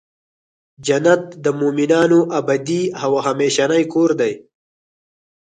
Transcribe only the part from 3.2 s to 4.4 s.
همیشنی کور دی.